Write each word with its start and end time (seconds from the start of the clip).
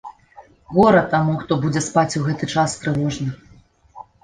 Гора 0.77 1.03
таму, 1.11 1.35
хто 1.43 1.59
будзе 1.67 1.85
спаць 1.89 2.07
у 2.21 2.23
гэты 2.27 2.51
час 2.57 2.77
трывожны! 2.87 3.29